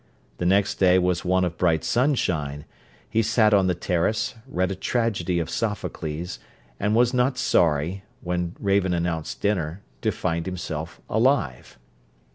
[0.39, 2.65] The next day was one of bright sunshine:
[3.07, 6.39] he sat on the terrace, read a tragedy of Sophocles,
[6.79, 11.77] and was not sorry, when Raven announced dinner, to find himself alive.